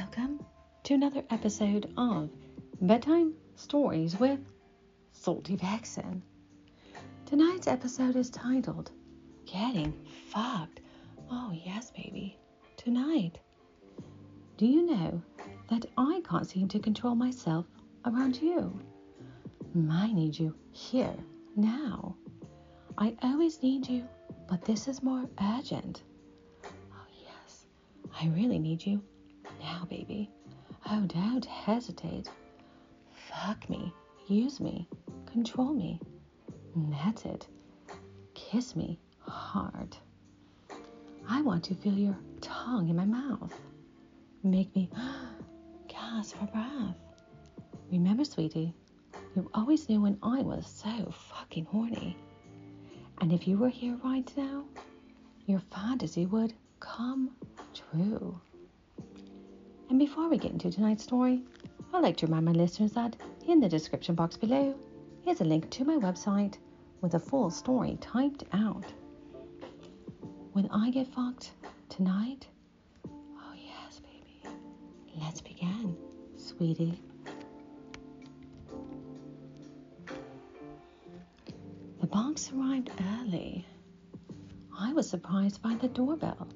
Welcome 0.00 0.40
to 0.84 0.94
another 0.94 1.22
episode 1.28 1.92
of 1.98 2.30
Bedtime 2.80 3.34
Stories 3.54 4.18
with 4.18 4.40
Salty 5.12 5.56
Vixen. 5.56 6.22
Tonight's 7.26 7.66
episode 7.66 8.16
is 8.16 8.30
titled 8.30 8.92
Getting 9.44 9.92
Fucked. 10.30 10.80
Oh, 11.30 11.52
yes, 11.52 11.90
baby. 11.90 12.38
Tonight. 12.78 13.40
Do 14.56 14.64
you 14.64 14.86
know 14.86 15.20
that 15.68 15.84
I 15.98 16.22
can't 16.26 16.48
seem 16.48 16.66
to 16.68 16.78
control 16.78 17.14
myself 17.14 17.66
around 18.06 18.40
you? 18.40 18.80
I 19.90 20.10
need 20.14 20.38
you 20.38 20.54
here, 20.72 21.14
now. 21.56 22.16
I 22.96 23.14
always 23.22 23.62
need 23.62 23.86
you, 23.86 24.08
but 24.48 24.64
this 24.64 24.88
is 24.88 25.02
more 25.02 25.28
urgent. 25.42 26.04
Oh, 26.64 27.06
yes, 27.22 27.66
I 28.18 28.28
really 28.28 28.58
need 28.58 28.86
you 28.86 29.02
now, 29.60 29.86
baby. 29.88 30.30
Oh, 30.86 31.02
don't 31.06 31.44
hesitate. 31.44 32.28
Fuck 33.28 33.68
me, 33.70 33.92
use 34.26 34.60
me, 34.60 34.88
control 35.26 35.72
me. 35.72 36.00
That's 36.74 37.24
it. 37.24 37.46
Kiss 38.34 38.74
me 38.74 38.98
hard. 39.20 39.96
I 41.28 41.42
want 41.42 41.64
to 41.64 41.74
feel 41.74 41.94
your 41.96 42.16
tongue 42.40 42.88
in 42.88 42.96
my 42.96 43.04
mouth. 43.04 43.54
Make 44.42 44.74
me 44.74 44.90
gasp 45.88 46.36
for 46.36 46.46
breath. 46.46 46.96
Remember, 47.92 48.24
sweetie, 48.24 48.74
you 49.36 49.50
always 49.54 49.88
knew 49.88 50.00
when 50.00 50.18
I 50.22 50.42
was 50.42 50.66
so 50.66 51.12
fucking 51.30 51.66
horny. 51.66 52.16
And 53.20 53.32
if 53.32 53.46
you 53.46 53.58
were 53.58 53.68
here 53.68 53.98
right 54.02 54.30
now, 54.36 54.64
your 55.46 55.60
fantasy 55.72 56.26
would 56.26 56.54
come 56.78 57.30
true. 57.74 58.40
And 59.90 59.98
before 59.98 60.28
we 60.28 60.38
get 60.38 60.52
into 60.52 60.70
tonight's 60.70 61.02
story, 61.02 61.42
I'd 61.92 62.04
like 62.04 62.16
to 62.18 62.26
remind 62.26 62.44
my 62.44 62.52
listeners 62.52 62.92
that 62.92 63.16
in 63.48 63.58
the 63.58 63.68
description 63.68 64.14
box 64.14 64.36
below 64.36 64.72
is 65.26 65.40
a 65.40 65.44
link 65.44 65.68
to 65.70 65.84
my 65.84 65.96
website 65.96 66.58
with 67.00 67.14
a 67.14 67.18
full 67.18 67.50
story 67.50 67.98
typed 68.00 68.44
out. 68.52 68.84
When 70.52 70.68
I 70.70 70.90
get 70.90 71.08
fucked 71.08 71.50
tonight, 71.88 72.46
oh 73.04 73.52
yes, 73.56 74.00
baby, 74.00 74.54
let's 75.20 75.40
begin, 75.40 75.96
sweetie. 76.36 77.02
The 82.00 82.06
box 82.06 82.52
arrived 82.52 82.90
early. 83.18 83.66
I 84.78 84.92
was 84.92 85.10
surprised 85.10 85.60
by 85.62 85.74
the 85.74 85.88
doorbell, 85.88 86.46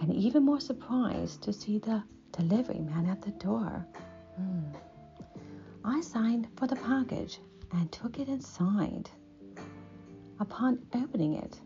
and 0.00 0.12
even 0.12 0.44
more 0.44 0.60
surprised 0.60 1.42
to 1.44 1.52
see 1.54 1.78
the 1.78 2.02
delivery 2.32 2.80
man 2.80 3.06
at 3.06 3.22
the 3.22 3.30
door. 3.32 3.86
Hmm. 4.36 4.72
I 5.84 6.00
signed 6.00 6.48
for 6.56 6.66
the 6.66 6.76
package 6.76 7.40
and 7.72 7.90
took 7.92 8.18
it 8.18 8.28
inside. 8.28 9.10
Upon 10.40 10.84
opening 10.94 11.34
it, 11.34 11.60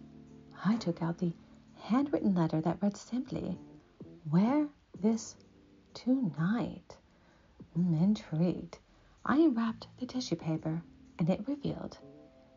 I 0.65 0.77
took 0.77 1.03
out 1.03 1.19
the 1.19 1.33
handwritten 1.81 2.35
letter 2.35 2.61
that 2.61 2.79
read 2.83 2.97
simply, 2.97 3.59
Wear 4.31 4.67
this 5.01 5.37
tonight. 5.95 6.97
Mm, 7.79 8.03
intrigued, 8.03 8.79
I 9.25 9.37
unwrapped 9.39 9.87
the 9.99 10.07
tissue 10.07 10.37
paper 10.37 10.83
and 11.19 11.29
it 11.31 11.47
revealed 11.47 11.99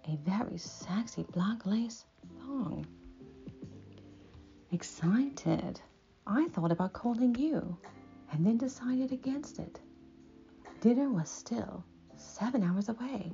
a 0.07 0.15
very 0.17 0.57
sexy 0.57 1.23
black 1.23 1.65
lace 1.65 2.05
thong. 2.39 2.85
Excited, 4.71 5.79
I 6.25 6.47
thought 6.49 6.71
about 6.71 6.93
calling 6.93 7.35
you 7.35 7.77
and 8.31 8.45
then 8.45 8.57
decided 8.57 9.11
against 9.11 9.59
it. 9.59 9.79
Dinner 10.81 11.09
was 11.09 11.29
still 11.29 11.83
seven 12.15 12.63
hours 12.63 12.89
away, 12.89 13.33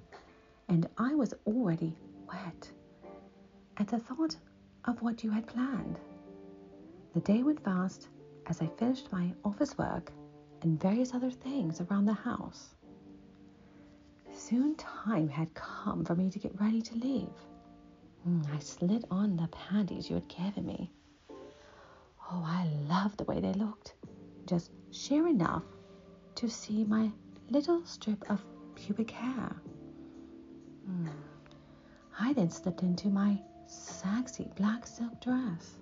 and 0.68 0.88
I 0.98 1.16
was 1.16 1.34
already 1.46 1.96
wet 2.28 2.72
at 3.78 3.88
the 3.88 4.00
thought 4.00 4.36
of 4.86 5.02
what 5.02 5.24
you 5.24 5.32
had 5.32 5.48
planned. 5.48 6.00
The 7.14 7.20
day 7.22 7.44
went 7.44 7.64
fast 7.64 8.10
as 8.48 8.62
I 8.62 8.68
finished 8.68 9.12
my 9.12 9.34
office 9.44 9.78
work 9.78 10.12
and 10.62 10.80
various 10.80 11.14
other 11.14 11.32
things 11.32 11.82
around 11.82 12.06
the 12.06 12.14
house. 12.14 12.76
Soon 14.34 14.76
time 14.76 15.28
had 15.28 15.54
come 15.54 16.04
for 16.04 16.16
me 16.16 16.30
to 16.30 16.40
get 16.40 16.60
ready 16.60 16.82
to 16.82 16.96
leave. 16.96 17.34
Hmm, 18.24 18.42
I 18.52 18.60
slid 18.60 19.06
on 19.12 19.38
the 19.38 19.48
panties 19.48 20.10
you 20.10 20.16
had 20.16 20.28
given 20.28 20.66
me. 20.66 20.92
Oh, 21.30 22.44
I 22.44 22.68
loved 22.90 23.18
the 23.18 23.24
way 23.26 23.40
they 23.40 23.54
looked 23.54 23.95
just 24.46 24.72
sheer 24.92 25.28
enough 25.28 25.64
to 26.36 26.50
see 26.50 26.84
my 26.84 27.12
little 27.50 27.86
strip 27.86 28.30
of 28.30 28.44
pubic 28.76 29.12
hair. 29.12 29.56
Hmm. 30.86 31.08
I 32.20 32.34
then 32.34 32.50
slipped 32.50 32.84
into 32.84 33.10
my 33.10 33.40
sexy 33.68 34.50
black 34.56 34.86
silk 34.88 35.20
dress. 35.22 35.76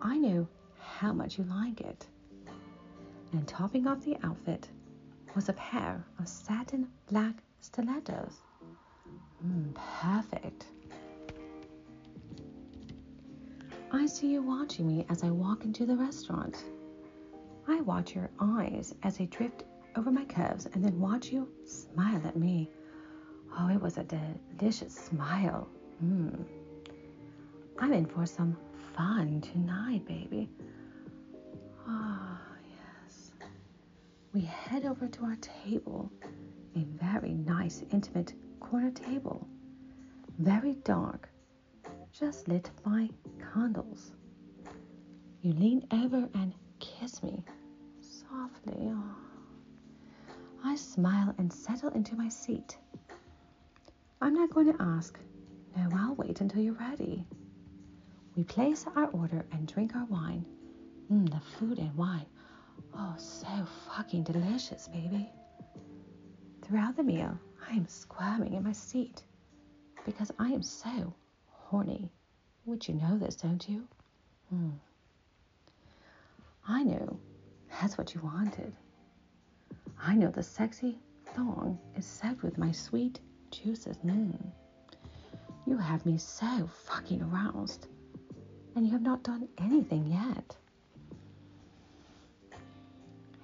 I 0.00 0.18
knew 0.18 0.46
how 0.78 1.12
much 1.12 1.38
you 1.38 1.44
like 1.44 1.80
it. 1.80 2.06
And 3.32 3.46
topping 3.48 3.86
off 3.86 4.04
the 4.04 4.16
outfit 4.22 4.68
was 5.34 5.48
a 5.48 5.54
pair 5.54 6.04
of 6.18 6.28
satin 6.28 6.88
black 7.08 7.42
stilettos. 7.60 8.36
Mm, 9.44 9.74
perfect. 9.74 10.66
I 13.90 14.06
see 14.06 14.28
you 14.32 14.42
watching 14.42 14.86
me 14.86 15.06
as 15.08 15.22
I 15.22 15.30
walk 15.30 15.64
into 15.64 15.84
the 15.86 15.96
restaurant. 15.96 16.62
I 17.68 17.80
watch 17.82 18.14
your 18.14 18.30
eyes 18.40 18.94
as 19.02 19.18
they 19.18 19.26
drift 19.26 19.64
over 19.96 20.10
my 20.10 20.24
curves 20.24 20.66
and 20.66 20.84
then 20.84 20.98
watch 20.98 21.30
you 21.32 21.48
smile 21.64 22.20
at 22.26 22.36
me. 22.36 22.70
Oh, 23.58 23.68
it 23.68 23.80
was 23.80 23.98
a 23.98 24.06
delicious 24.58 24.94
smile. 24.94 25.68
Mm. 26.02 26.44
I'm 27.78 27.92
in 27.92 28.06
for 28.06 28.26
some 28.26 28.56
fun 28.96 29.40
tonight, 29.40 30.04
baby. 30.06 30.48
Ah, 31.86 32.40
oh, 32.40 32.56
yes. 33.04 33.32
We 34.32 34.40
head 34.42 34.84
over 34.86 35.06
to 35.08 35.24
our 35.24 35.36
table, 35.36 36.10
a 36.76 36.84
very 36.84 37.32
nice, 37.34 37.82
intimate 37.92 38.34
corner 38.60 38.90
table. 38.90 39.46
Very 40.38 40.74
dark, 40.84 41.28
just 42.12 42.48
lit 42.48 42.70
by 42.84 43.08
candles. 43.52 44.12
You 45.42 45.52
lean 45.54 45.86
over 45.92 46.28
and 46.34 46.54
kiss 46.82 47.22
me 47.22 47.42
softly. 48.00 48.90
Oh. 48.90 49.16
I 50.64 50.74
smile 50.76 51.34
and 51.38 51.52
settle 51.52 51.90
into 51.90 52.16
my 52.16 52.28
seat. 52.28 52.76
I'm 54.20 54.34
not 54.34 54.50
going 54.50 54.72
to 54.72 54.82
ask. 54.82 55.18
No, 55.76 55.88
I'll 55.96 56.14
wait 56.16 56.40
until 56.40 56.60
you're 56.60 56.74
ready. 56.74 57.24
We 58.36 58.44
place 58.44 58.84
our 58.96 59.06
order 59.08 59.44
and 59.52 59.66
drink 59.66 59.94
our 59.94 60.06
wine. 60.06 60.44
Mmm, 61.10 61.30
the 61.30 61.40
food 61.56 61.78
and 61.78 61.94
wine. 61.96 62.26
Oh, 62.94 63.14
so 63.16 63.48
fucking 63.88 64.24
delicious, 64.24 64.88
baby. 64.88 65.30
Throughout 66.62 66.96
the 66.96 67.02
meal, 67.02 67.38
I 67.68 67.74
am 67.74 67.86
squirming 67.86 68.54
in 68.54 68.64
my 68.64 68.72
seat 68.72 69.22
because 70.04 70.32
I 70.38 70.48
am 70.48 70.62
so 70.62 71.14
horny. 71.46 72.10
Would 72.64 72.88
you 72.88 72.94
know 72.94 73.18
this, 73.18 73.36
don't 73.36 73.68
you? 73.68 73.86
Hmm. 74.48 74.70
I 76.66 76.82
knew 76.84 77.20
that's 77.70 77.98
what 77.98 78.14
you 78.14 78.20
wanted. 78.22 78.76
I 80.00 80.14
know 80.14 80.30
the 80.30 80.42
sexy 80.42 80.98
thong 81.34 81.78
is 81.96 82.06
soaked 82.06 82.42
with 82.42 82.58
my 82.58 82.72
sweet 82.72 83.20
juices. 83.50 83.96
Mm. 83.98 84.36
You 85.66 85.76
have 85.76 86.04
me 86.06 86.18
so 86.18 86.68
fucking 86.84 87.22
aroused, 87.22 87.86
and 88.74 88.84
you 88.86 88.92
have 88.92 89.02
not 89.02 89.22
done 89.22 89.48
anything 89.58 90.06
yet. 90.06 90.56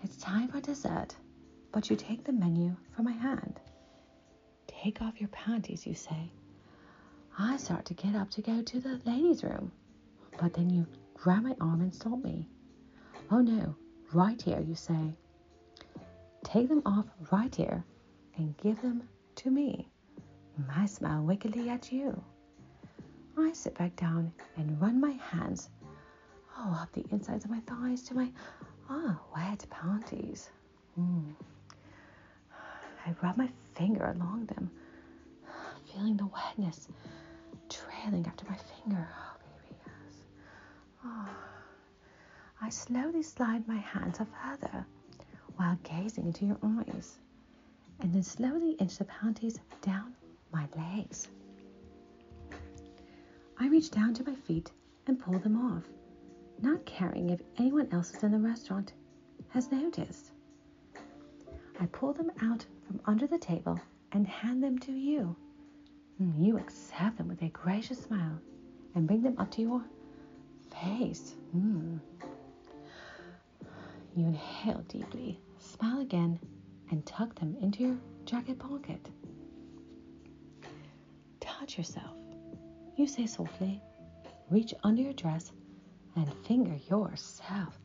It's 0.03 0.17
time 0.17 0.49
for 0.49 0.61
dessert, 0.61 1.17
but 1.73 1.91
you 1.91 1.97
take 1.97 2.25
the 2.25 2.33
menu 2.33 2.77
from 2.95 3.05
my 3.05 3.13
hand. 3.13 3.61
Take 4.67 5.03
off 5.03 5.21
your 5.21 5.29
panties, 5.29 5.87
you 5.87 5.95
say. 5.95 6.31
I 7.39 7.57
start 7.57 7.85
to 7.87 7.95
get 7.95 8.15
up 8.15 8.31
to 8.33 8.43
go 8.43 8.63
to 8.63 8.81
the 8.81 9.01
ladies' 9.05 9.45
room, 9.45 9.73
but 10.41 10.55
then 10.55 10.71
you 10.71 10.87
grab 11.15 11.43
my 11.43 11.57
arm 11.61 11.81
and 11.81 11.95
stop 11.95 12.23
me. 12.23 12.49
Oh 13.31 13.41
no, 13.41 13.75
right 14.13 14.41
here, 14.41 14.61
you 14.61 14.75
say. 14.75 15.15
Take 16.45 16.69
them 16.69 16.83
off 16.87 17.07
right 17.31 17.55
here 17.55 17.85
and 18.37 18.57
give 18.57 18.81
them 18.81 19.09
to 19.37 19.51
me. 19.51 19.89
I 20.75 20.87
smile 20.87 21.23
wickedly 21.23 21.69
at 21.69 21.93
you. 21.93 22.23
I 23.37 23.53
sit 23.53 23.77
back 23.77 23.95
down 23.97 24.33
and 24.57 24.81
run 24.81 25.01
my 25.01 25.13
hands 25.13 25.69
oh, 26.59 26.79
up 26.83 26.93
the 26.93 27.05
insides 27.13 27.45
of 27.45 27.51
my 27.51 27.61
thighs 27.61 28.03
to 28.05 28.15
my 28.15 28.31
ah, 28.89 29.19
wet 29.35 29.65
panties. 29.71 30.51
Mm. 30.99 31.35
I 33.07 33.15
rub 33.23 33.37
my 33.37 33.49
finger 33.75 34.15
along 34.17 34.47
them, 34.47 34.71
feeling 35.87 36.17
the 36.17 36.27
wetness 36.27 36.89
trailing 37.69 38.27
after 38.27 38.45
my 38.49 38.57
finger. 38.57 39.07
Oh, 39.09 39.37
baby, 39.39 39.77
yes. 39.87 40.23
Oh. 41.05 41.48
I 42.61 42.71
slowly 42.71 43.23
slide 43.23 43.69
my 43.69 43.77
hands 43.77 44.21
up 44.21 44.29
further 44.43 44.85
while 45.57 45.79
gazing 45.85 46.27
into 46.27 46.47
your 46.47 46.59
eyes, 46.63 47.19
and 48.01 48.13
then 48.13 48.23
slowly 48.23 48.73
inch 48.73 48.99
the 48.99 49.05
panties 49.05 49.59
down 49.81 50.15
my 50.53 50.67
legs. 50.77 51.29
I 53.59 53.69
reach 53.69 53.91
down 53.91 54.15
to 54.15 54.25
my 54.25 54.35
feet 54.35 54.73
and 55.07 55.19
pull 55.19 55.39
them 55.39 55.57
off, 55.73 55.85
not 56.61 56.85
caring 56.85 57.31
if 57.31 57.41
anyone 57.59 57.89
else 57.93 58.15
in 58.23 58.33
the 58.33 58.39
restaurant 58.39 58.93
has 59.51 59.71
noticed. 59.71 60.33
I 61.81 61.87
pull 61.87 62.13
them 62.13 62.31
out 62.43 62.67
from 62.87 63.01
under 63.05 63.27
the 63.27 63.39
table 63.39 63.81
and 64.13 64.27
hand 64.27 64.63
them 64.63 64.79
to 64.81 64.93
you. 64.93 65.37
Mm, 66.21 66.45
you 66.45 66.59
accept 66.59 67.19
them 67.19 67.29
with 67.29 67.43
a 67.43 67.49
gracious 67.49 68.01
smile 68.01 68.41
and 68.95 69.07
bring 69.07 69.23
them 69.23 69.39
up 69.39 69.51
to 69.53 69.63
your 69.63 69.85
face. 70.71 71.35
Mm. 71.57 72.01
You 74.19 74.27
inhale 74.27 74.85
deeply, 74.89 75.39
smile 75.61 76.01
again, 76.01 76.41
and 76.91 77.07
tuck 77.07 77.37
them 77.39 77.57
into 77.61 77.85
your 77.85 77.97
jacket 78.27 78.59
pocket. 78.59 78.99
Touch 81.39 81.79
yourself. 81.79 82.17
You 82.97 83.07
say 83.07 83.27
softly, 83.27 83.81
reach 84.51 84.75
under 84.83 85.03
your 85.03 85.13
dress 85.13 85.53
and 86.17 86.35
finger 86.45 86.75
yourself. 86.91 87.79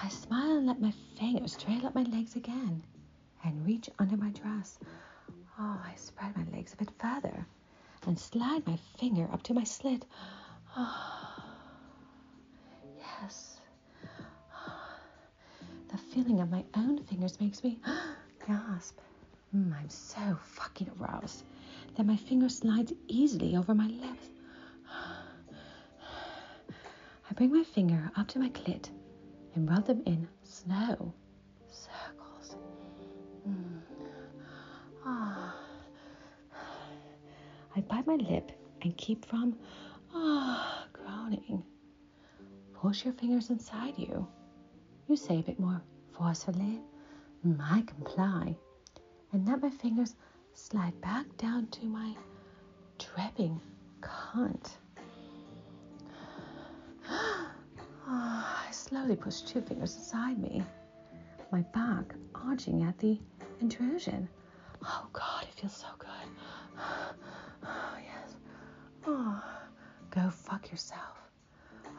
I 0.00 0.08
smile 0.10 0.58
and 0.58 0.66
let 0.68 0.80
my 0.80 0.92
fingers 1.18 1.56
trail 1.56 1.84
up 1.84 1.96
my 1.96 2.04
legs 2.04 2.36
again 2.36 2.84
and 3.42 3.66
reach 3.66 3.90
under 3.98 4.16
my 4.16 4.30
dress. 4.30 4.78
Oh, 5.58 5.80
I 5.84 5.92
spread 5.96 6.36
my 6.36 6.44
legs 6.56 6.72
a 6.72 6.76
bit 6.76 6.92
further 7.00 7.44
and 8.06 8.16
slide 8.16 8.64
my 8.64 8.76
finger 8.96 9.28
up 9.32 9.42
to 9.42 9.54
my 9.54 9.64
slit. 9.64 10.04
Oh, 10.76 11.34
yes. 12.96 13.51
Feeling 16.12 16.40
of 16.40 16.50
my 16.50 16.62
own 16.76 17.02
fingers 17.04 17.40
makes 17.40 17.64
me 17.64 17.78
gasp. 18.46 18.98
Mm, 19.56 19.74
I'm 19.74 19.88
so 19.88 20.38
fucking 20.42 20.90
aroused 21.00 21.44
that 21.96 22.04
my 22.04 22.16
finger 22.16 22.50
slides 22.50 22.92
easily 23.08 23.56
over 23.56 23.74
my 23.74 23.86
lips. 23.86 24.28
I 27.30 27.32
bring 27.34 27.50
my 27.50 27.64
finger 27.64 28.10
up 28.14 28.28
to 28.28 28.38
my 28.38 28.50
clit 28.50 28.90
and 29.54 29.66
rub 29.66 29.86
them 29.86 30.02
in 30.04 30.28
slow 30.42 31.14
circles. 31.70 32.56
Mm. 33.48 33.80
Ah. 35.06 35.56
I 37.74 37.80
bite 37.80 38.06
my 38.06 38.16
lip 38.16 38.52
and 38.82 38.94
keep 38.98 39.24
from 39.24 39.56
ah 40.14 40.86
groaning. 40.92 41.64
Push 42.74 43.06
your 43.06 43.14
fingers 43.14 43.48
inside 43.48 43.94
you. 43.96 44.28
You 45.08 45.16
say 45.16 45.38
a 45.38 45.42
bit 45.42 45.58
more 45.58 45.80
forcefully. 46.22 46.80
Mm, 47.44 47.58
I 47.60 47.82
comply, 47.82 48.54
and 49.32 49.44
let 49.46 49.60
my 49.60 49.70
fingers 49.70 50.14
slide 50.54 50.98
back 51.00 51.26
down 51.36 51.66
to 51.68 51.84
my 51.84 52.14
dripping 52.98 53.60
cunt. 54.00 54.76
I 58.06 58.68
slowly 58.70 59.16
push 59.16 59.40
two 59.40 59.62
fingers 59.62 59.96
inside 59.96 60.38
me, 60.38 60.62
my 61.50 61.62
back 61.74 62.14
arching 62.36 62.84
at 62.84 62.96
the 62.98 63.18
intrusion. 63.60 64.28
Oh 64.84 65.08
God, 65.12 65.42
it 65.42 65.54
feels 65.60 65.74
so 65.74 65.88
good. 65.98 66.28
Oh, 66.78 67.14
yes. 67.98 68.36
Oh, 69.08 69.42
go 70.10 70.30
fuck 70.30 70.70
yourself. 70.70 71.20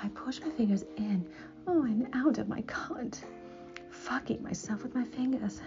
I 0.00 0.08
push 0.14 0.40
my 0.40 0.50
fingers 0.50 0.84
in, 0.96 1.26
oh, 1.68 1.82
and 1.82 2.08
out 2.14 2.38
of 2.38 2.48
my 2.48 2.62
cunt, 2.62 3.20
fucking 3.90 4.42
myself 4.42 4.82
with 4.82 4.94
my 4.94 5.04
fingers. 5.04 5.60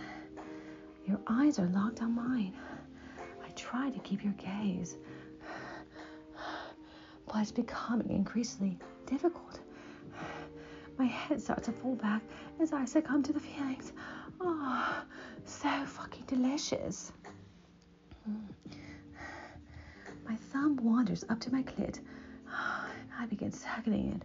Your 1.06 1.20
eyes 1.28 1.60
are 1.60 1.68
locked 1.68 2.02
on 2.02 2.16
mine. 2.16 2.54
I 3.46 3.50
try 3.52 3.90
to 3.90 4.00
keep 4.00 4.24
your 4.24 4.34
gaze, 4.34 4.98
but 7.28 7.42
it's 7.42 7.52
becoming 7.52 8.10
increasingly 8.10 8.78
difficult. 9.06 9.60
My 10.98 11.06
head 11.06 11.42
starts 11.42 11.66
to 11.68 11.72
fall 11.72 11.96
back 11.96 12.22
as 12.60 12.74
I 12.74 12.86
succumb 12.86 13.24
to 13.24 13.34
the 13.34 13.40
feelings. 13.40 13.94
Oh, 14.40 15.04
so 15.46 15.70
fucking 15.86 16.26
delicious. 16.28 17.12
My 20.28 20.36
thumb 20.52 20.78
wanders 20.78 21.24
up 21.30 21.40
to 21.42 21.52
my 21.52 21.64
clit. 21.64 22.00
I 23.20 23.26
begin 23.28 23.52
sucking 23.52 24.14
it, 24.16 24.24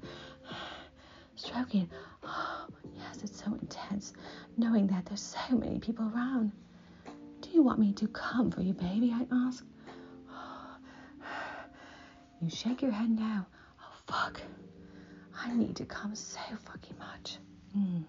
stroking. 1.36 1.88
Oh, 2.22 2.66
yes, 2.96 3.22
it's 3.22 3.42
so 3.42 3.52
intense, 3.60 4.12
knowing 4.56 4.86
that 4.88 5.06
there's 5.06 5.22
so 5.22 5.56
many 5.56 5.78
people 5.78 6.10
around. 6.14 6.52
Do 7.40 7.50
you 7.50 7.62
want 7.62 7.78
me 7.78 7.92
to 7.92 8.08
come 8.08 8.50
for 8.50 8.62
you, 8.62 8.72
baby? 8.72 9.12
I 9.14 9.26
ask. 9.46 9.64
You 12.42 12.50
shake 12.50 12.82
your 12.82 12.90
head 12.90 13.08
now. 13.08 13.46
Oh, 13.80 13.94
fuck. 14.06 14.42
I 15.38 15.54
need 15.54 15.74
to 15.76 15.86
come 15.86 16.14
so 16.14 16.38
fucking 16.66 16.96
much. 16.98 17.38
Mm. 17.76 18.04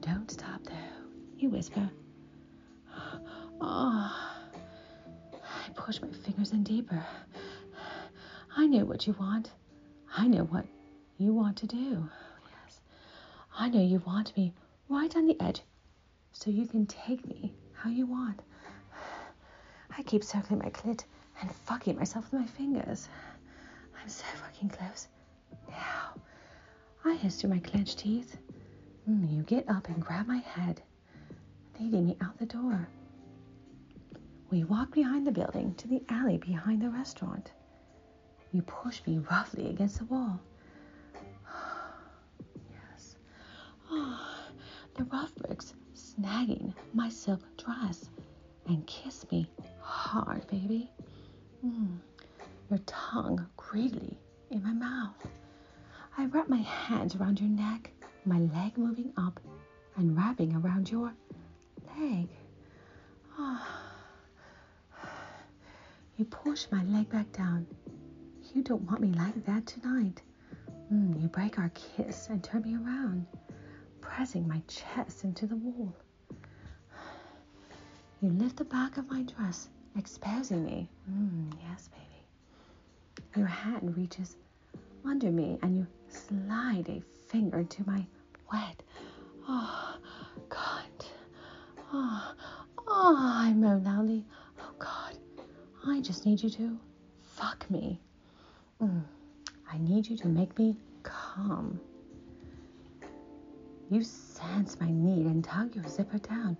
Don't 0.00 0.30
stop 0.30 0.62
though, 0.64 0.72
you 1.36 1.50
whisper. 1.50 1.90
Oh. 3.60 4.32
I 5.34 5.68
push 5.74 6.00
my 6.00 6.08
fingers 6.08 6.52
in 6.52 6.62
deeper. 6.62 7.04
I 8.56 8.66
know 8.66 8.84
what 8.84 9.06
you 9.06 9.14
want. 9.18 9.50
I 10.16 10.26
know 10.26 10.44
what 10.44 10.64
you 11.18 11.32
want 11.32 11.56
to 11.58 11.66
do. 11.66 12.08
Yes. 12.64 12.80
I 13.58 13.68
know 13.68 13.82
you 13.82 14.02
want 14.06 14.36
me 14.36 14.52
right 14.88 15.14
on 15.16 15.26
the 15.26 15.40
edge 15.40 15.62
so 16.32 16.50
you 16.50 16.66
can 16.66 16.86
take 16.86 17.26
me 17.26 17.52
how 17.74 17.90
you 17.90 18.06
want. 18.06 18.40
I 19.98 20.02
keep 20.02 20.22
circling 20.22 20.60
my 20.60 20.70
clit 20.70 21.04
and 21.40 21.50
fucking 21.50 21.96
myself 21.96 22.30
with 22.30 22.40
my 22.40 22.46
fingers. 22.46 23.08
I'm 24.00 24.08
so 24.08 24.24
fucking 24.42 24.68
close. 24.70 25.08
Now, 25.68 26.14
I 27.04 27.14
hiss 27.14 27.40
through 27.40 27.50
my 27.50 27.58
clenched 27.60 27.98
teeth. 27.98 28.36
Mm, 29.08 29.32
you 29.34 29.42
get 29.42 29.68
up 29.68 29.88
and 29.88 30.04
grab 30.04 30.26
my 30.26 30.38
head, 30.38 30.82
leading 31.80 32.06
me 32.06 32.16
out 32.20 32.38
the 32.38 32.46
door. 32.46 32.88
We 34.50 34.64
walk 34.64 34.92
behind 34.92 35.26
the 35.26 35.32
building 35.32 35.74
to 35.76 35.88
the 35.88 36.02
alley 36.08 36.38
behind 36.38 36.82
the 36.82 36.90
restaurant. 36.90 37.52
You 38.52 38.62
push 38.62 39.00
me 39.06 39.18
roughly 39.30 39.68
against 39.70 39.98
the 39.98 40.04
wall. 40.06 40.40
yes. 42.70 43.16
Oh, 43.90 44.20
the 44.96 45.04
rough 45.04 45.34
bricks 45.36 45.74
snagging 45.94 46.72
my 46.94 47.08
silk 47.08 47.40
dress 47.58 48.08
and 48.66 48.86
kiss 48.86 49.26
me 49.30 49.48
hard, 49.80 50.46
baby. 50.48 50.90
Mm, 51.64 51.98
your 52.70 52.78
tongue 52.86 53.46
greedily 53.56 54.16
in 54.50 54.62
my 54.62 54.72
mouth. 54.72 55.26
I 56.16 56.26
wrap 56.26 56.48
my 56.48 56.62
hands 56.62 57.14
around 57.14 57.40
your 57.40 57.50
neck, 57.50 57.90
my 58.24 58.38
leg 58.38 58.78
moving 58.78 59.12
up 59.18 59.38
and 59.96 60.16
wrapping 60.16 60.54
around 60.56 60.90
your 60.90 61.12
leg. 61.98 62.28
Oh. 63.38 63.66
You 66.16 66.24
push 66.24 66.66
my 66.72 66.82
leg 66.84 67.10
back 67.10 67.30
down. 67.32 67.66
You 68.54 68.62
don't 68.62 68.82
want 68.82 69.00
me 69.02 69.12
like 69.12 69.44
that 69.44 69.66
tonight. 69.66 70.22
Mm, 70.90 71.20
you 71.20 71.28
break 71.28 71.58
our 71.58 71.70
kiss 71.74 72.28
and 72.30 72.42
turn 72.42 72.62
me 72.62 72.74
around, 72.76 73.26
pressing 74.16 74.48
my 74.48 74.62
chest 74.66 75.24
into 75.24 75.46
the 75.46 75.56
wall. 75.56 75.94
You 78.22 78.30
lift 78.30 78.56
the 78.56 78.64
back 78.64 78.96
of 78.96 79.10
my 79.10 79.20
dress, 79.24 79.68
exposing 79.94 80.64
me. 80.64 80.88
Mm, 81.10 81.52
yes, 81.68 81.90
baby. 81.90 83.26
Your 83.36 83.46
hand 83.46 83.94
reaches 83.94 84.36
under 85.04 85.30
me 85.30 85.58
and 85.60 85.76
you 85.76 85.86
slide 86.08 86.88
a 86.88 87.02
finger 87.28 87.58
into 87.58 87.86
my 87.86 88.06
wet. 88.50 88.82
Oh, 89.46 89.96
God. 90.48 91.04
Oh, 91.92 92.34
oh, 92.88 93.16
I 93.18 93.52
moan 93.52 93.84
loudly. 93.84 94.24
Oh, 94.58 94.72
God. 94.78 95.18
I 95.86 96.00
just 96.00 96.24
need 96.24 96.42
you 96.42 96.48
to 96.48 96.78
fuck 97.20 97.70
me. 97.70 98.00
Mm, 98.82 99.02
I 99.70 99.76
need 99.76 100.08
you 100.08 100.16
to 100.16 100.28
make 100.28 100.58
me 100.58 100.74
calm. 101.02 101.78
You 103.90 104.02
sense 104.02 104.78
my 104.80 104.90
need 104.90 105.26
and 105.26 105.44
tug 105.44 105.74
your 105.76 105.86
zipper 105.88 106.18
down, 106.18 106.56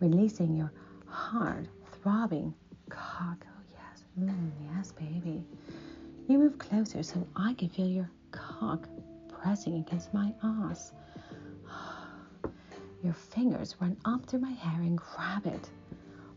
releasing 0.00 0.54
your 0.54 0.72
hard, 1.06 1.68
throbbing 2.02 2.54
cock. 2.90 3.46
Oh, 3.46 3.62
yes. 3.72 4.04
Mm, 4.20 4.50
yes, 4.74 4.92
baby. 4.92 5.44
You 6.28 6.38
move 6.38 6.58
closer 6.58 7.02
so 7.02 7.26
I 7.36 7.54
can 7.54 7.68
feel 7.70 7.86
your 7.88 8.10
cock 8.32 8.86
pressing 9.28 9.76
against 9.76 10.12
my 10.12 10.32
ass. 10.42 10.92
Your 13.02 13.14
fingers 13.14 13.76
run 13.80 13.96
up 14.04 14.26
through 14.26 14.40
my 14.40 14.50
hair 14.50 14.80
and 14.82 14.98
grab 14.98 15.46
it. 15.46 15.70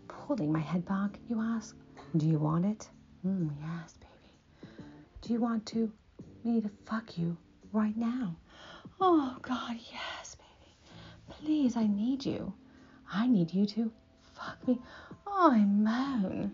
Pulling 0.08 0.52
my 0.52 0.60
head 0.60 0.86
back, 0.86 1.18
you 1.28 1.42
ask, 1.42 1.76
Do 2.16 2.28
you 2.28 2.38
want 2.38 2.66
it? 2.66 2.88
Mm, 3.26 3.50
yes, 3.60 3.96
baby. 3.98 4.70
Do 5.22 5.34
you 5.34 5.40
want 5.40 5.66
to 5.68 5.92
me 6.44 6.62
to 6.62 6.70
fuck 6.86 7.18
you 7.18 7.36
right 7.74 7.98
now? 7.98 8.36
Oh 9.00 9.36
God, 9.42 9.76
yes. 9.92 10.21
Please, 11.44 11.76
I 11.76 11.88
need 11.88 12.26
you. 12.26 12.54
I 13.12 13.28
need 13.28 13.54
you 13.54 13.66
to 13.66 13.92
fuck 14.34 14.68
me. 14.68 14.80
Oh, 15.26 15.52
I 15.52 15.60
moan. 15.66 16.52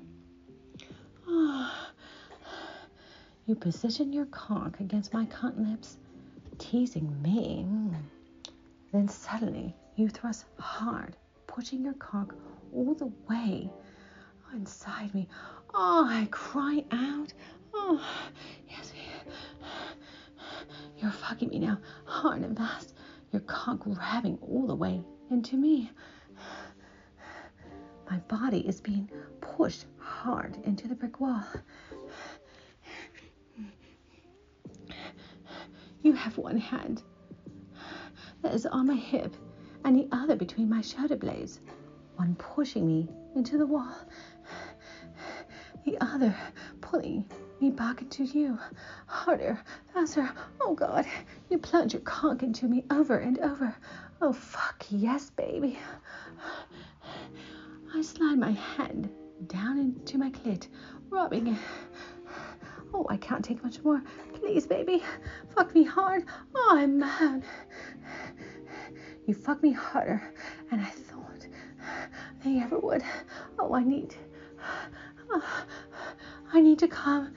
Oh. 1.27 1.74
You 3.46 3.56
position 3.56 4.12
your 4.12 4.25
cock 4.25 4.82
against 4.82 5.13
my 5.13 5.25
cunt 5.27 5.58
lips, 5.70 5.96
teasing 6.58 7.22
me. 7.22 7.65
Then 8.91 9.08
suddenly 9.08 9.74
you 9.96 10.10
thrust 10.10 10.44
hard, 10.60 11.15
pushing 11.48 11.82
your 11.82 11.94
cock 11.94 12.36
all 12.75 12.94
the 12.94 13.10
way 13.29 13.70
inside 14.53 15.13
me. 15.15 15.29
Oh, 15.74 16.06
I 16.10 16.27
cry 16.29 16.84
out. 16.91 17.32
Oh, 17.74 18.06
yes. 18.70 18.91
You're 21.00 21.12
fucking 21.12 21.48
me 21.50 21.60
now, 21.60 21.77
hard 22.06 22.41
and 22.41 22.58
fast. 22.58 22.94
Your 23.31 23.41
cock 23.41 23.79
grabbing 23.79 24.38
all 24.41 24.67
the 24.67 24.75
way 24.75 25.03
into 25.29 25.57
me. 25.57 25.91
My 28.10 28.17
body 28.19 28.60
is 28.65 28.79
being 28.79 29.10
pushed 29.41 29.86
hard 30.00 30.57
into 30.63 30.88
the 30.88 30.96
brick 30.96 31.19
wall. 31.19 31.43
You 36.03 36.13
have 36.13 36.38
one 36.38 36.57
hand 36.57 37.03
that 38.41 38.53
is 38.53 38.65
on 38.65 38.88
my 38.88 38.96
hip 38.96 39.36
and 39.84 39.96
the 39.96 40.07
other 40.12 40.36
between 40.38 40.69
my 40.69 40.81
shoulder 40.81 41.17
blades, 41.17 41.60
one 42.15 42.36
pushing 42.36 42.88
me 42.88 43.10
into 43.36 43.57
the 43.57 43.65
wall, 43.65 43.93
the 45.86 45.98
other 46.00 46.34
pulling 46.79 47.29
me 47.61 47.69
back 47.69 48.01
into 48.01 48.23
you. 48.23 48.57
Harder, 49.07 49.59
faster. 49.93 50.29
Oh 50.61 50.73
God, 50.73 51.05
you 51.49 51.57
plunge 51.57 51.93
your 51.93 52.01
cock 52.01 52.43
into 52.43 52.65
me 52.67 52.83
over 52.91 53.17
and 53.17 53.39
over. 53.39 53.75
Oh 54.21 54.33
fuck, 54.33 54.85
yes, 54.89 55.29
baby. 55.31 55.79
I 57.93 58.01
slide 58.01 58.37
my 58.37 58.51
hand 58.51 59.09
down 59.47 59.79
into 59.79 60.17
my 60.17 60.29
clit, 60.29 60.67
rubbing 61.09 61.47
it. 61.47 61.59
Oh, 62.93 63.05
I 63.09 63.17
can't 63.17 63.43
take 63.43 63.63
much 63.63 63.83
more. 63.83 64.01
Please, 64.33 64.65
baby, 64.65 65.03
fuck 65.55 65.73
me 65.75 65.83
hard. 65.83 66.23
Oh, 66.55 66.77
I'm 66.77 66.99
mad. 66.99 67.43
You 69.25 69.33
fuck 69.33 69.61
me 69.61 69.71
harder, 69.73 70.33
and 70.71 70.79
I 70.81 70.89
thought 70.89 71.47
they 72.43 72.59
ever 72.59 72.79
would. 72.79 73.03
Oh, 73.59 73.73
I 73.73 73.83
need. 73.83 74.15
Oh, 75.29 75.65
I 76.53 76.61
need 76.61 76.79
to 76.79 76.87
come. 76.87 77.33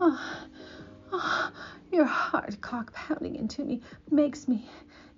Oh, 0.00 0.46
oh, 1.12 1.52
your 1.92 2.04
heart 2.04 2.60
cock 2.60 2.92
pounding 2.92 3.36
into 3.36 3.64
me 3.64 3.80
makes 4.10 4.48
me 4.48 4.68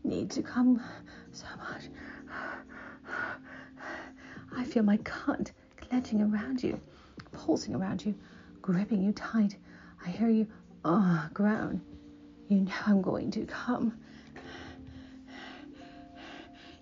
need 0.04 0.30
to 0.32 0.42
come 0.42 0.82
so 1.32 1.46
much. 1.58 1.84
I 4.56 4.64
feel 4.64 4.82
my 4.82 4.96
cunt 4.98 5.52
clenching 5.76 6.22
around 6.22 6.62
you, 6.62 6.80
pulsing 7.32 7.74
around 7.74 8.04
you, 8.04 8.14
gripping 8.62 9.02
you 9.02 9.12
tight. 9.12 9.56
I 10.04 10.10
hear 10.10 10.28
you, 10.28 10.46
oh, 10.84 11.28
groan. 11.32 11.80
You 12.48 12.60
know 12.62 12.72
I'm 12.86 13.02
going 13.02 13.30
to 13.32 13.46
come. 13.46 13.98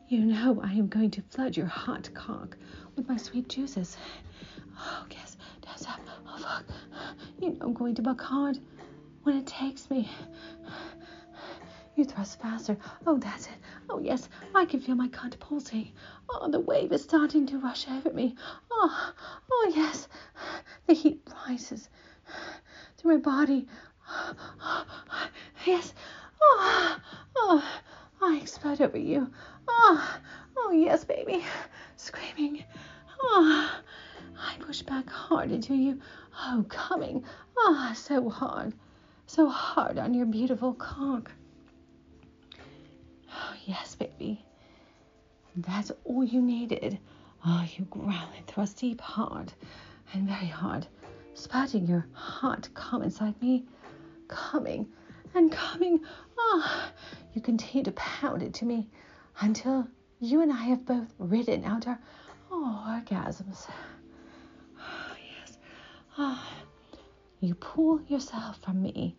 You 0.08 0.24
know 0.24 0.58
I 0.62 0.72
am 0.72 0.88
going 0.88 1.10
to 1.12 1.22
flood 1.22 1.54
your 1.56 1.66
hot 1.66 2.08
cock 2.14 2.56
with 2.96 3.06
my 3.08 3.18
sweet 3.18 3.48
juices. 3.48 3.98
Oh, 4.78 5.04
yes, 5.10 5.27
fuck. 6.38 6.64
You 7.40 7.50
know 7.50 7.56
I'm 7.60 7.74
going 7.74 7.94
to 7.96 8.02
buck 8.02 8.20
hard 8.20 8.58
when 9.22 9.36
it 9.36 9.46
takes 9.46 9.90
me. 9.90 10.10
You 11.96 12.04
thrust 12.04 12.40
faster. 12.40 12.76
Oh, 13.06 13.18
that's 13.18 13.46
it. 13.46 13.54
Oh, 13.90 13.98
yes, 13.98 14.28
I 14.54 14.64
can 14.64 14.80
feel 14.80 14.94
my 14.94 15.08
cunt 15.08 15.38
pulsing. 15.40 15.90
Oh, 16.28 16.48
the 16.48 16.60
wave 16.60 16.92
is 16.92 17.02
starting 17.02 17.44
to 17.46 17.58
rush 17.58 17.88
over 17.88 18.12
me. 18.12 18.36
Oh, 18.70 19.12
oh, 19.50 19.72
yes. 19.74 20.06
The 20.86 20.94
heat 20.94 21.20
rises 21.48 21.88
through 22.96 23.14
my 23.14 23.20
body. 23.20 23.66
Yes. 25.66 25.92
Oh, 26.40 26.96
oh, 27.36 27.80
I 28.22 28.36
explode 28.40 28.80
over 28.80 28.96
you. 28.96 29.30
Oh, 29.66 30.18
oh, 30.56 30.70
yes, 30.70 31.04
baby. 31.04 31.44
Screaming. 31.96 32.64
Oh, 33.20 33.80
I 34.38 34.56
push 34.60 34.82
back 34.82 35.10
hard 35.10 35.50
into 35.50 35.74
you. 35.74 36.00
Oh, 36.40 36.64
coming. 36.68 37.24
Ah, 37.58 37.92
so 37.94 38.28
hard. 38.28 38.72
So 39.26 39.48
hard 39.48 39.98
on 39.98 40.14
your 40.14 40.26
beautiful 40.26 40.72
cock. 40.74 41.30
Oh, 43.32 43.54
yes, 43.66 43.94
baby. 43.94 44.44
That's 45.56 45.90
all 46.04 46.24
you 46.24 46.40
needed. 46.40 46.98
Oh, 47.44 47.66
you 47.76 47.84
growl 47.86 48.30
and 48.36 48.46
thrust 48.46 48.78
deep 48.78 49.00
hard 49.00 49.52
and 50.12 50.26
very 50.28 50.46
hard, 50.46 50.86
spouting 51.34 51.86
your 51.86 52.06
hot 52.12 52.68
cum 52.74 53.02
inside 53.02 53.40
me, 53.42 53.64
coming 54.28 54.86
and 55.34 55.50
coming. 55.52 56.00
Ah, 56.38 56.90
oh, 56.90 56.92
you 57.34 57.40
continue 57.40 57.84
to 57.84 57.92
pound 57.92 58.42
it 58.42 58.54
to 58.54 58.64
me 58.64 58.88
until 59.40 59.86
you 60.20 60.40
and 60.42 60.52
I 60.52 60.62
have 60.64 60.86
both 60.86 61.14
ridden 61.18 61.64
out 61.64 61.86
our 61.86 61.98
oh, 62.50 62.84
orgasms. 62.88 63.68
You 67.40 67.54
pull 67.54 68.00
yourself 68.08 68.58
from 68.62 68.82
me, 68.82 69.14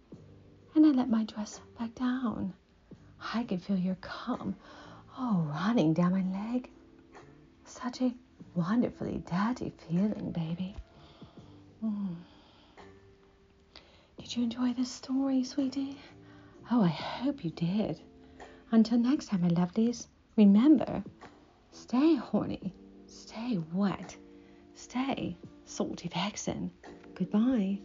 and 0.75 0.85
I 0.85 0.89
let 0.89 1.09
my 1.09 1.23
dress 1.23 1.61
back 1.79 1.95
down. 1.95 2.53
I 3.33 3.43
can 3.45 3.59
feel 3.59 3.77
your 3.77 3.95
cum, 3.95 4.55
oh, 5.17 5.47
running 5.49 5.93
down 5.93 6.11
my 6.11 6.51
leg. 6.51 6.69
Such 7.63 8.01
a 8.01 8.13
wonderfully 8.55 9.23
dirty 9.25 9.71
feeling, 9.87 10.31
baby. 10.31 10.75
Mm. 11.81 12.15
Did 14.17 14.35
you 14.35 14.43
enjoy 14.43 14.73
this 14.73 14.91
story, 14.91 15.45
sweetie? 15.45 15.97
Oh, 16.69 16.83
I 16.83 16.89
hope 16.89 17.45
you 17.45 17.51
did. 17.51 18.01
Until 18.71 18.97
next 18.97 19.27
time, 19.27 19.41
my 19.41 19.47
lovelies, 19.47 20.07
remember 20.35 21.03
stay 21.71 22.15
horny, 22.15 22.73
stay 23.07 23.59
wet, 23.73 24.17
stay 24.75 25.37
salty 25.65 26.09
vixen. 26.09 26.71
Goodbye. 27.19 27.79